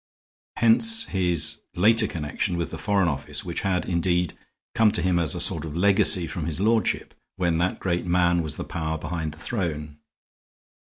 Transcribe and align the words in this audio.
Hence 0.55 1.05
his 1.09 1.61
later 1.75 2.07
connection 2.07 2.57
with 2.57 2.71
the 2.71 2.79
Foreign 2.79 3.07
Office, 3.07 3.45
which 3.45 3.61
had, 3.61 3.85
indeed, 3.85 4.35
come 4.73 4.89
to 4.93 5.01
him 5.03 5.19
as 5.19 5.35
a 5.35 5.39
sort 5.39 5.63
of 5.63 5.77
legacy 5.77 6.25
from 6.25 6.47
his 6.47 6.59
lordship 6.59 7.13
when 7.35 7.59
that 7.59 7.79
great 7.79 8.07
man 8.07 8.41
was 8.41 8.57
the 8.57 8.63
power 8.63 8.97
behind 8.97 9.31
the 9.31 9.37
throne. 9.37 9.99